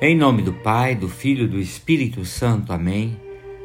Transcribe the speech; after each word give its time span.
Em 0.00 0.16
nome 0.16 0.42
do 0.42 0.52
Pai, 0.52 0.94
do 0.94 1.08
Filho 1.08 1.46
e 1.46 1.48
do 1.48 1.58
Espírito 1.58 2.24
Santo. 2.24 2.72
Amém. 2.72 3.20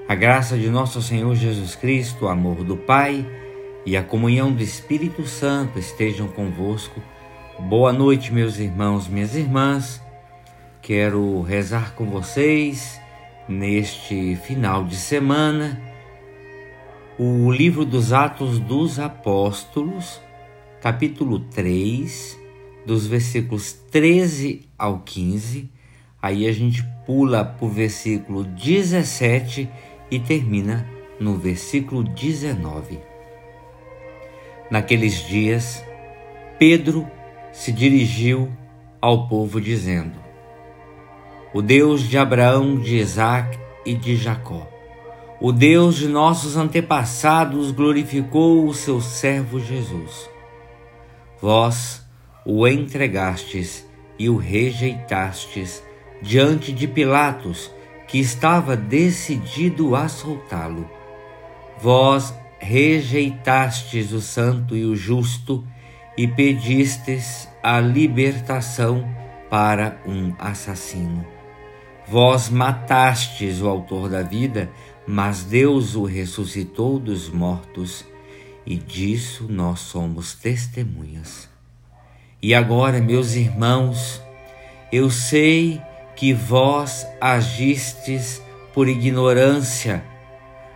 A 0.08 0.16
graça 0.16 0.58
de 0.58 0.68
nosso 0.68 1.00
Senhor 1.00 1.36
Jesus 1.36 1.76
Cristo, 1.76 2.26
o 2.26 2.28
amor 2.28 2.64
do 2.64 2.76
Pai 2.76 3.24
e 3.86 3.96
a 3.96 4.02
comunhão 4.02 4.52
do 4.52 4.64
Espírito 4.64 5.28
Santo 5.28 5.78
estejam 5.78 6.28
convosco. 6.28 7.00
Boa 7.60 7.94
noite, 7.94 8.34
meus 8.34 8.58
irmãos, 8.58 9.08
minhas 9.08 9.36
irmãs. 9.36 10.02
Quero 10.82 11.40
rezar 11.44 11.94
com 11.94 12.08
vocês 12.08 13.00
neste 13.48 14.36
final 14.38 14.86
de 14.86 14.96
semana 14.96 15.80
o 17.20 17.52
livro 17.52 17.86
dos 17.86 18.12
Atos 18.12 18.58
dos 18.58 18.98
Apóstolos, 18.98 20.20
capítulo 20.82 21.42
3, 21.42 22.40
dos 22.88 23.06
versículos 23.06 23.74
13 23.92 24.68
ao 24.76 25.02
15 25.02 25.83
Aí 26.24 26.48
a 26.48 26.54
gente 26.54 26.82
pula 27.06 27.44
para 27.44 27.66
o 27.66 27.70
versículo 27.70 28.46
17 28.46 29.70
e 30.10 30.20
termina 30.22 30.88
no 31.20 31.36
versículo 31.36 32.02
19. 32.02 32.98
Naqueles 34.72 35.28
dias, 35.28 35.84
Pedro 36.58 37.06
se 37.52 37.74
dirigiu 37.74 38.50
ao 39.02 39.28
povo 39.28 39.60
dizendo: 39.60 40.18
O 41.54 41.62
Deus 41.62 42.08
de 42.08 42.18
Abraão, 42.18 42.80
de 42.80 42.96
Isaac 42.96 43.60
e 43.86 43.94
de 43.94 44.16
Jacó, 44.16 44.66
o 45.42 45.52
Deus 45.52 45.98
de 45.98 46.08
nossos 46.08 46.56
antepassados 46.56 47.70
glorificou 47.72 48.66
o 48.66 48.74
seu 48.74 49.02
servo 49.02 49.60
Jesus. 49.60 50.30
Vós 51.42 52.02
o 52.46 52.66
entregastes 52.66 53.86
e 54.18 54.30
o 54.30 54.38
rejeitastes 54.38 55.84
diante 56.24 56.72
de 56.72 56.88
Pilatos, 56.88 57.70
que 58.08 58.18
estava 58.18 58.76
decidido 58.78 59.96
a 59.96 60.08
soltá-lo. 60.08 60.90
Vós 61.82 62.34
rejeitastes 62.60 64.14
o 64.14 64.22
santo 64.22 64.76
e 64.76 64.86
o 64.86 64.96
justo 64.96 65.68
e 66.18 66.26
pedistes 66.28 67.48
a 67.62 67.80
libertação 67.80 69.06
para 69.50 70.02
um 70.06 70.34
assassino. 70.40 71.26
Vós 72.08 72.50
matastes 72.50 73.62
o 73.62 73.68
autor 73.68 74.10
da 74.10 74.22
vida, 74.22 74.70
mas 75.06 75.44
Deus 75.44 75.96
o 75.96 76.06
ressuscitou 76.06 77.00
dos 77.00 77.30
mortos, 77.30 78.06
e 78.66 78.76
disso 78.78 79.46
nós 79.50 79.82
somos 79.82 80.34
testemunhas. 80.34 81.50
E 82.42 82.54
agora, 82.54 83.02
meus 83.02 83.36
irmãos, 83.36 84.22
eu 84.92 85.10
sei 85.10 85.82
que 86.16 86.34
vós 86.34 87.08
agistes 87.20 88.42
por 88.74 88.88
ignorância, 88.88 90.04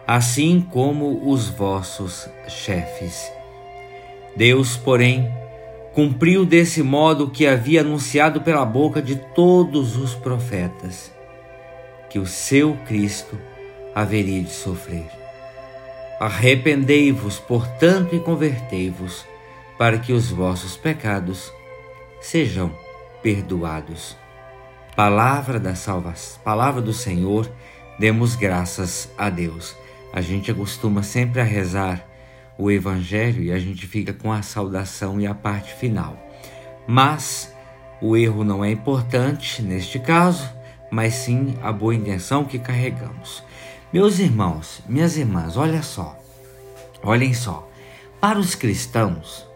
assim 0.05 0.61
como 0.61 1.29
os 1.29 1.49
vossos 1.49 2.27
chefes. 2.47 3.31
Deus, 4.35 4.77
porém, 4.77 5.31
cumpriu 5.93 6.45
desse 6.45 6.83
modo 6.83 7.25
o 7.25 7.29
que 7.29 7.47
havia 7.47 7.81
anunciado 7.81 8.41
pela 8.41 8.65
boca 8.65 9.01
de 9.01 9.15
todos 9.15 9.97
os 9.97 10.13
profetas, 10.13 11.11
que 12.09 12.19
o 12.19 12.25
seu 12.25 12.75
Cristo 12.85 13.37
haveria 13.95 14.41
de 14.43 14.51
sofrer. 14.51 15.09
Arrependei-vos, 16.19 17.39
portanto, 17.39 18.15
e 18.15 18.19
convertei-vos, 18.19 19.25
para 19.77 19.99
que 19.99 20.13
os 20.13 20.29
vossos 20.29 20.75
pecados 20.75 21.51
sejam 22.21 22.71
perdoados 23.21 24.15
Palavra 24.97 25.59
da 25.59 25.75
salvação, 25.75 26.41
palavra 26.43 26.81
do 26.81 26.91
Senhor, 26.91 27.47
demos 27.99 28.35
graças 28.35 29.07
a 29.15 29.29
Deus. 29.29 29.75
A 30.11 30.21
gente 30.21 30.49
acostuma 30.49 31.03
sempre 31.03 31.39
a 31.39 31.43
rezar 31.43 32.03
o 32.57 32.71
Evangelho 32.71 33.43
e 33.43 33.51
a 33.51 33.59
gente 33.59 33.85
fica 33.85 34.11
com 34.11 34.31
a 34.31 34.41
saudação 34.41 35.21
e 35.21 35.27
a 35.27 35.35
parte 35.35 35.71
final. 35.75 36.17
Mas 36.87 37.53
o 38.01 38.17
erro 38.17 38.43
não 38.43 38.65
é 38.65 38.71
importante 38.71 39.61
neste 39.61 39.99
caso, 39.99 40.49
mas 40.89 41.13
sim 41.13 41.55
a 41.61 41.71
boa 41.71 41.93
intenção 41.93 42.43
que 42.43 42.57
carregamos. 42.57 43.43
Meus 43.93 44.17
irmãos, 44.17 44.81
minhas 44.89 45.15
irmãs, 45.15 45.57
olha 45.57 45.83
só, 45.83 46.17
olhem 47.03 47.35
só. 47.35 47.69
Para 48.19 48.39
os 48.39 48.55
cristãos, 48.55 49.47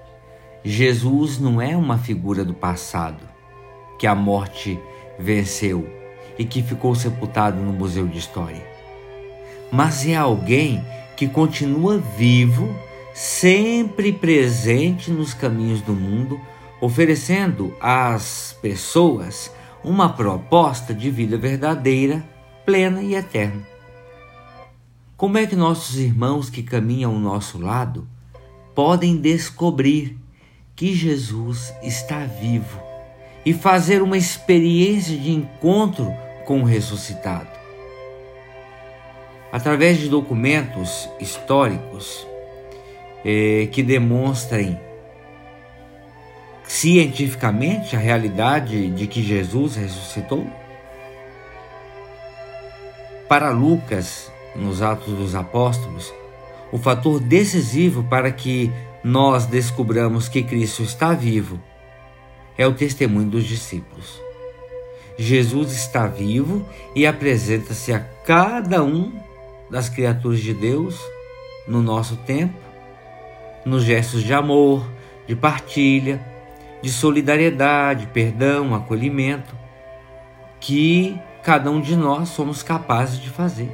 Jesus 0.63 1.39
não 1.39 1.59
é 1.59 1.75
uma 1.75 1.97
figura 1.97 2.45
do 2.45 2.53
passado 2.53 3.27
que 3.97 4.05
a 4.05 4.13
morte 4.13 4.79
venceu 5.21 5.87
e 6.37 6.45
que 6.45 6.63
ficou 6.63 6.95
sepultado 6.95 7.61
no 7.61 7.71
Museu 7.71 8.07
de 8.07 8.17
História. 8.17 8.65
Mas 9.71 10.05
é 10.07 10.15
alguém 10.15 10.83
que 11.15 11.27
continua 11.27 11.99
vivo, 11.99 12.75
sempre 13.13 14.11
presente 14.11 15.11
nos 15.11 15.33
caminhos 15.33 15.81
do 15.81 15.93
mundo, 15.93 16.39
oferecendo 16.81 17.73
às 17.79 18.57
pessoas 18.61 19.51
uma 19.83 20.09
proposta 20.09 20.93
de 20.93 21.09
vida 21.09 21.37
verdadeira, 21.37 22.23
plena 22.65 23.01
e 23.01 23.15
eterna. 23.15 23.61
Como 25.15 25.37
é 25.37 25.45
que 25.45 25.55
nossos 25.55 25.99
irmãos 25.99 26.49
que 26.49 26.63
caminham 26.63 27.13
ao 27.13 27.19
nosso 27.19 27.59
lado 27.59 28.07
podem 28.73 29.17
descobrir 29.17 30.17
que 30.75 30.95
Jesus 30.95 31.71
está 31.83 32.25
vivo 32.25 32.90
e 33.45 33.53
fazer 33.53 34.01
uma 34.01 34.17
experiência 34.17 35.17
de 35.17 35.31
encontro 35.31 36.13
com 36.45 36.61
o 36.61 36.65
ressuscitado. 36.65 37.49
Através 39.51 39.97
de 39.97 40.07
documentos 40.07 41.09
históricos 41.19 42.25
eh, 43.25 43.67
que 43.71 43.83
demonstrem 43.83 44.79
cientificamente 46.71 47.97
a 47.97 47.99
realidade 47.99 48.89
de 48.91 49.05
que 49.05 49.21
Jesus 49.21 49.75
ressuscitou? 49.75 50.47
Para 53.27 53.51
Lucas, 53.51 54.31
nos 54.55 54.81
Atos 54.81 55.13
dos 55.13 55.35
Apóstolos, 55.35 56.13
o 56.71 56.77
fator 56.77 57.19
decisivo 57.19 58.03
para 58.03 58.31
que 58.31 58.71
nós 59.03 59.45
descubramos 59.45 60.29
que 60.29 60.43
Cristo 60.43 60.83
está 60.83 61.13
vivo 61.13 61.59
é 62.57 62.67
o 62.67 62.73
testemunho 62.73 63.29
dos 63.29 63.45
discípulos. 63.45 64.19
Jesus 65.17 65.71
está 65.73 66.07
vivo 66.07 66.65
e 66.95 67.05
apresenta-se 67.05 67.93
a 67.93 67.99
cada 67.99 68.83
um 68.83 69.11
das 69.69 69.87
criaturas 69.89 70.39
de 70.39 70.53
Deus 70.53 70.99
no 71.67 71.81
nosso 71.81 72.17
tempo, 72.17 72.57
nos 73.65 73.83
gestos 73.83 74.23
de 74.23 74.33
amor, 74.33 74.85
de 75.27 75.35
partilha, 75.35 76.19
de 76.81 76.91
solidariedade, 76.91 78.07
perdão, 78.07 78.73
acolhimento, 78.73 79.55
que 80.59 81.17
cada 81.43 81.69
um 81.69 81.79
de 81.79 81.95
nós 81.95 82.29
somos 82.29 82.63
capazes 82.63 83.19
de 83.19 83.29
fazer. 83.29 83.71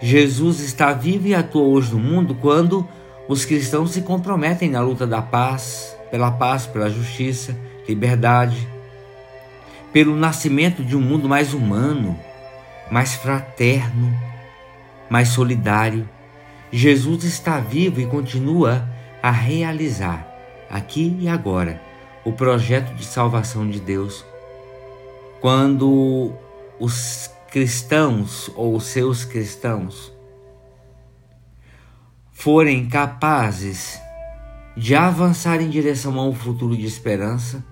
Jesus 0.00 0.60
está 0.60 0.92
vivo 0.92 1.26
e 1.26 1.34
atua 1.34 1.62
hoje 1.62 1.92
no 1.92 1.98
mundo 1.98 2.34
quando 2.34 2.86
os 3.28 3.44
cristãos 3.44 3.92
se 3.92 4.02
comprometem 4.02 4.70
na 4.70 4.80
luta 4.80 5.06
da 5.06 5.22
paz, 5.22 5.96
pela 6.10 6.30
paz, 6.30 6.66
pela 6.66 6.88
justiça, 6.88 7.56
liberdade, 7.88 8.68
pelo 9.92 10.16
nascimento 10.16 10.84
de 10.84 10.96
um 10.96 11.00
mundo 11.00 11.28
mais 11.28 11.54
humano, 11.54 12.18
mais 12.90 13.14
fraterno, 13.14 14.12
mais 15.08 15.28
solidário. 15.28 16.08
Jesus 16.70 17.24
está 17.24 17.60
vivo 17.60 18.00
e 18.00 18.06
continua 18.06 18.88
a 19.22 19.30
realizar, 19.30 20.26
aqui 20.68 21.16
e 21.20 21.28
agora, 21.28 21.80
o 22.24 22.32
projeto 22.32 22.94
de 22.94 23.04
salvação 23.04 23.68
de 23.68 23.80
Deus. 23.80 24.24
Quando 25.40 26.32
os 26.78 27.30
cristãos 27.50 28.50
ou 28.54 28.78
seus 28.80 29.24
cristãos 29.24 30.12
forem 32.32 32.86
capazes 32.86 33.98
de 34.76 34.94
avançar 34.94 35.60
em 35.62 35.70
direção 35.70 36.18
a 36.18 36.24
um 36.24 36.34
futuro 36.34 36.76
de 36.76 36.84
esperança, 36.84 37.64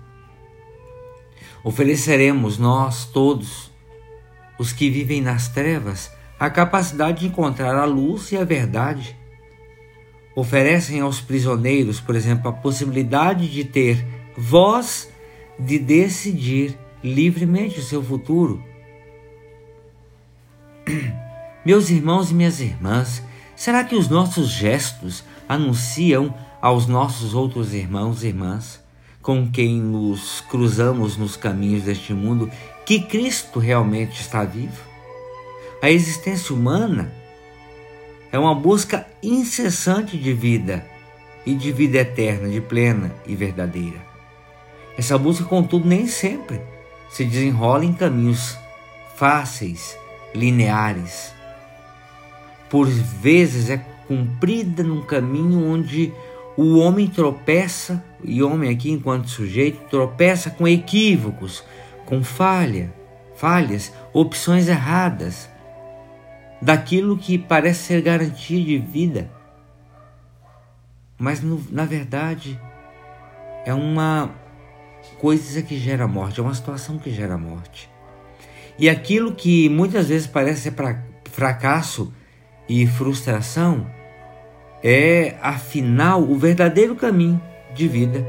Ofereceremos 1.65 2.59
nós 2.59 3.05
todos, 3.05 3.71
os 4.59 4.71
que 4.71 4.87
vivem 4.87 5.19
nas 5.19 5.47
trevas, 5.47 6.11
a 6.39 6.47
capacidade 6.47 7.21
de 7.21 7.25
encontrar 7.25 7.75
a 7.75 7.85
luz 7.85 8.31
e 8.31 8.37
a 8.37 8.43
verdade. 8.43 9.17
Oferecem 10.35 10.99
aos 10.99 11.19
prisioneiros, 11.19 11.99
por 11.99 12.15
exemplo, 12.15 12.49
a 12.49 12.53
possibilidade 12.53 13.51
de 13.51 13.63
ter 13.63 14.05
voz 14.37 15.09
de 15.57 15.79
decidir 15.79 16.77
livremente 17.03 17.79
o 17.79 17.83
seu 17.83 18.03
futuro. 18.03 18.63
Meus 21.65 21.89
irmãos 21.89 22.29
e 22.29 22.35
minhas 22.35 22.59
irmãs, 22.59 23.23
será 23.55 23.83
que 23.83 23.95
os 23.95 24.07
nossos 24.07 24.49
gestos 24.49 25.23
anunciam 25.49 26.31
aos 26.61 26.85
nossos 26.85 27.33
outros 27.33 27.73
irmãos 27.73 28.23
e 28.23 28.27
irmãs 28.27 28.84
com 29.25 29.49
quem 29.49 29.81
nos 29.81 30.41
cruzamos 30.41 31.17
nos 31.17 31.35
caminhos 31.35 31.81
deste 31.81 32.13
mundo 32.13 32.47
que 32.85 32.99
Cristo 32.99 33.57
realmente 33.57 34.21
está 34.21 34.43
vivo? 34.43 34.83
A 35.81 35.89
existência 35.89 36.53
humana 36.53 37.11
é 38.31 38.37
uma 38.37 38.53
busca 38.53 39.07
incessante 39.23 40.15
de 40.15 40.31
vida 40.31 40.85
e 41.43 41.55
de 41.55 41.71
vida 41.71 41.97
eterna, 41.97 42.47
de 42.47 42.61
plena 42.61 43.11
e 43.25 43.35
verdadeira. 43.35 43.97
Essa 44.95 45.17
busca, 45.17 45.43
contudo, 45.43 45.87
nem 45.87 46.05
sempre 46.05 46.61
se 47.09 47.25
desenrola 47.25 47.83
em 47.83 47.93
caminhos 47.93 48.55
fáceis, 49.15 49.97
lineares. 50.35 51.33
Por 52.69 52.87
vezes 52.87 53.71
é 53.71 53.77
cumprida 54.07 54.83
num 54.83 55.01
caminho 55.01 55.67
onde 55.67 56.13
o 56.55 56.77
homem 56.77 57.07
tropeça, 57.07 58.03
e 58.27 58.43
homem 58.43 58.69
aqui 58.69 58.91
enquanto 58.91 59.29
sujeito, 59.29 59.89
tropeça 59.89 60.49
com 60.49 60.67
equívocos, 60.67 61.63
com 62.05 62.23
falha, 62.23 62.93
falhas, 63.35 63.91
opções 64.13 64.67
erradas, 64.67 65.49
daquilo 66.61 67.17
que 67.17 67.37
parece 67.37 67.83
ser 67.83 68.01
garantia 68.01 68.63
de 68.63 68.77
vida, 68.77 69.29
mas 71.17 71.41
no, 71.41 71.63
na 71.69 71.85
verdade 71.85 72.59
é 73.65 73.73
uma 73.73 74.31
coisa 75.19 75.61
que 75.61 75.77
gera 75.77 76.07
morte, 76.07 76.39
é 76.39 76.43
uma 76.43 76.53
situação 76.53 76.97
que 76.97 77.11
gera 77.11 77.37
morte. 77.37 77.89
E 78.77 78.89
aquilo 78.89 79.33
que 79.33 79.69
muitas 79.69 80.09
vezes 80.09 80.27
parece 80.27 80.61
ser 80.61 80.73
fracasso 81.31 82.13
e 82.67 82.85
frustração 82.85 83.87
é, 84.83 85.35
afinal, 85.41 86.21
o 86.21 86.37
verdadeiro 86.37 86.95
caminho 86.95 87.41
de 87.75 87.87
vida, 87.87 88.25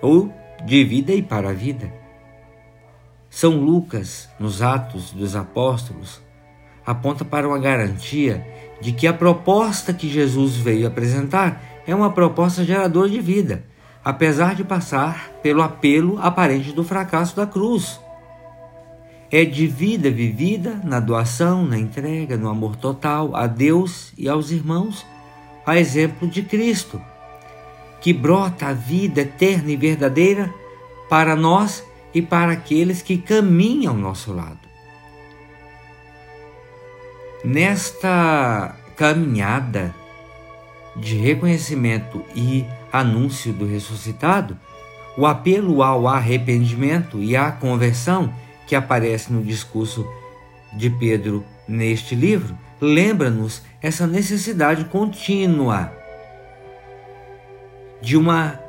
ou 0.00 0.32
de 0.64 0.84
vida 0.84 1.12
e 1.12 1.20
para 1.20 1.50
a 1.50 1.52
vida. 1.52 1.92
São 3.28 3.56
Lucas, 3.56 4.28
nos 4.38 4.62
Atos 4.62 5.10
dos 5.10 5.34
Apóstolos, 5.34 6.22
aponta 6.86 7.24
para 7.24 7.48
uma 7.48 7.58
garantia 7.58 8.46
de 8.80 8.92
que 8.92 9.06
a 9.06 9.12
proposta 9.12 9.92
que 9.92 10.08
Jesus 10.08 10.56
veio 10.56 10.86
apresentar 10.86 11.60
é 11.86 11.94
uma 11.94 12.12
proposta 12.12 12.64
geradora 12.64 13.08
de 13.08 13.20
vida, 13.20 13.64
apesar 14.04 14.54
de 14.54 14.62
passar 14.62 15.30
pelo 15.42 15.62
apelo 15.62 16.18
aparente 16.20 16.72
do 16.72 16.84
fracasso 16.84 17.34
da 17.34 17.46
cruz. 17.46 18.00
É 19.30 19.44
de 19.44 19.66
vida 19.66 20.10
vivida 20.10 20.80
na 20.84 21.00
doação, 21.00 21.66
na 21.66 21.76
entrega, 21.76 22.36
no 22.36 22.48
amor 22.48 22.76
total 22.76 23.34
a 23.34 23.48
Deus 23.48 24.12
e 24.16 24.28
aos 24.28 24.52
irmãos, 24.52 25.04
a 25.66 25.76
exemplo 25.78 26.28
de 26.28 26.42
Cristo, 26.42 27.00
que 28.04 28.12
brota 28.12 28.66
a 28.66 28.72
vida 28.74 29.22
eterna 29.22 29.72
e 29.72 29.76
verdadeira 29.78 30.52
para 31.08 31.34
nós 31.34 31.82
e 32.12 32.20
para 32.20 32.52
aqueles 32.52 33.00
que 33.00 33.16
caminham 33.16 33.94
ao 33.94 33.98
nosso 33.98 34.30
lado. 34.30 34.58
Nesta 37.42 38.76
caminhada 38.94 39.94
de 40.94 41.16
reconhecimento 41.16 42.22
e 42.36 42.66
anúncio 42.92 43.54
do 43.54 43.66
ressuscitado, 43.66 44.54
o 45.16 45.26
apelo 45.26 45.82
ao 45.82 46.06
arrependimento 46.06 47.22
e 47.22 47.34
à 47.34 47.50
conversão 47.52 48.30
que 48.66 48.76
aparece 48.76 49.32
no 49.32 49.42
discurso 49.42 50.06
de 50.74 50.90
Pedro 50.90 51.42
neste 51.66 52.14
livro 52.14 52.54
lembra-nos 52.82 53.62
essa 53.80 54.06
necessidade 54.06 54.84
contínua 54.84 56.03
de 58.04 58.18
uma 58.18 58.60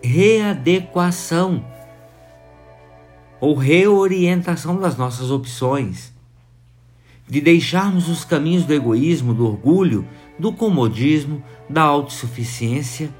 readequação 0.00 1.64
ou 3.40 3.54
reorientação 3.54 4.78
das 4.78 4.96
nossas 4.96 5.32
opções, 5.32 6.12
de 7.28 7.40
deixarmos 7.40 8.08
os 8.08 8.24
caminhos 8.24 8.64
do 8.64 8.72
egoísmo, 8.72 9.34
do 9.34 9.46
orgulho, 9.46 10.06
do 10.38 10.52
comodismo, 10.52 11.42
da 11.68 11.82
autossuficiência, 11.82 13.10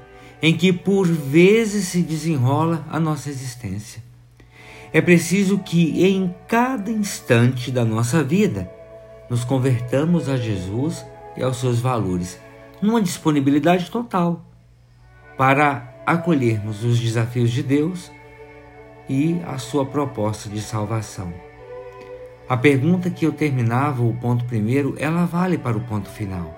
em 0.41 0.55
que 0.55 0.71
por 0.71 1.05
vezes 1.05 1.89
se 1.89 2.01
desenrola 2.01 2.85
a 2.89 2.97
nossa 2.97 3.29
existência. 3.29 4.01
É 4.93 5.01
preciso 5.01 5.59
que 5.59 6.05
em 6.05 6.33
cada 6.47 6.89
instante 6.89 7.69
da 7.69 7.83
nossa 7.83 8.23
vida 8.23 8.71
nos 9.29 9.43
convertamos 9.43 10.29
a 10.29 10.37
Jesus 10.37 11.05
e 11.35 11.43
aos 11.43 11.57
seus 11.57 11.81
valores, 11.81 12.39
numa 12.81 13.01
disponibilidade 13.01 13.91
total 13.91 14.45
para 15.37 15.93
acolhermos 16.05 16.83
os 16.83 16.99
desafios 16.99 17.51
de 17.51 17.63
Deus 17.63 18.11
e 19.07 19.41
a 19.45 19.57
sua 19.57 19.85
proposta 19.85 20.49
de 20.49 20.61
salvação. 20.61 21.33
A 22.47 22.57
pergunta 22.57 23.09
que 23.09 23.25
eu 23.25 23.31
terminava 23.31 24.03
o 24.03 24.13
ponto 24.13 24.45
primeiro, 24.45 24.95
ela 24.97 25.25
vale 25.25 25.57
para 25.57 25.77
o 25.77 25.81
ponto 25.81 26.09
final. 26.09 26.53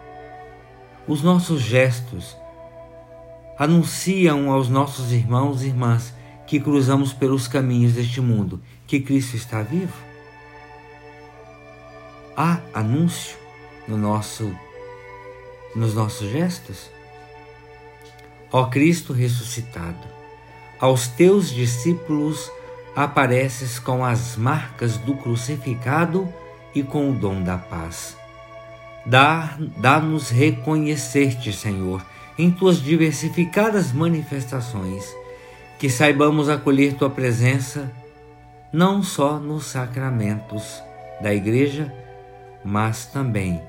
Os 1.07 1.21
nossos 1.21 1.61
gestos 1.61 2.35
anunciam 3.57 4.51
aos 4.51 4.69
nossos 4.69 5.11
irmãos 5.11 5.63
e 5.63 5.67
irmãs 5.67 6.13
que 6.47 6.59
cruzamos 6.59 7.13
pelos 7.13 7.47
caminhos 7.47 7.93
deste 7.93 8.19
mundo 8.19 8.61
que 8.87 8.99
Cristo 8.99 9.35
está 9.35 9.61
vivo? 9.61 9.93
Há 12.35 12.59
anúncio 12.73 13.37
no 13.87 13.97
nosso, 13.97 14.55
nos 15.75 15.93
nossos 15.93 16.29
gestos? 16.29 16.89
Ó 18.53 18.65
Cristo 18.65 19.13
ressuscitado, 19.13 20.07
aos 20.79 21.07
teus 21.07 21.49
discípulos 21.49 22.51
apareces 22.95 23.79
com 23.79 24.05
as 24.05 24.37
marcas 24.37 24.95
do 24.95 25.15
crucificado 25.15 26.31
e 26.75 26.83
com 26.83 27.09
o 27.09 27.13
dom 27.13 27.41
da 27.41 27.57
paz. 27.57 28.15
Dá-nos 29.05 30.29
reconhecer-te, 30.29 31.51
Senhor, 31.51 32.05
em 32.37 32.51
tuas 32.51 32.79
diversificadas 32.79 33.91
manifestações 33.91 35.03
que 35.79 35.89
saibamos 35.89 36.47
acolher 36.47 36.93
tua 36.93 37.09
presença 37.09 37.91
não 38.71 39.01
só 39.01 39.39
nos 39.39 39.65
sacramentos 39.65 40.81
da 41.21 41.33
igreja, 41.33 41.93
mas 42.63 43.05
também 43.07 43.61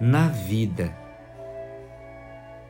na 0.00 0.28
vida, 0.28 0.92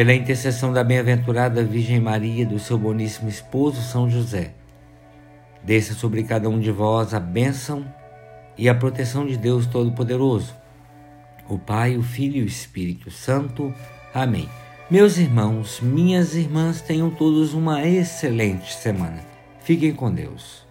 Pela 0.00 0.14
intercessão 0.14 0.72
da 0.72 0.82
bem-aventurada 0.82 1.62
Virgem 1.62 2.00
Maria, 2.00 2.46
do 2.46 2.58
seu 2.58 2.78
boníssimo 2.78 3.28
esposo 3.28 3.82
São 3.82 4.08
José, 4.08 4.54
desça 5.62 5.92
sobre 5.92 6.24
cada 6.24 6.48
um 6.48 6.58
de 6.58 6.70
vós 6.70 7.12
a 7.12 7.20
bênção 7.20 7.84
e 8.56 8.66
a 8.66 8.74
proteção 8.74 9.26
de 9.26 9.36
Deus 9.36 9.66
Todo-Poderoso, 9.66 10.56
o 11.50 11.58
Pai, 11.58 11.98
o 11.98 12.02
Filho 12.02 12.38
e 12.38 12.42
o 12.42 12.46
Espírito 12.46 13.10
Santo. 13.10 13.74
Amém. 14.14 14.48
Meus 14.90 15.18
irmãos, 15.18 15.82
minhas 15.82 16.34
irmãs, 16.34 16.80
tenham 16.80 17.10
todos 17.10 17.52
uma 17.52 17.86
excelente 17.86 18.72
semana. 18.72 19.22
Fiquem 19.60 19.92
com 19.92 20.10
Deus. 20.10 20.69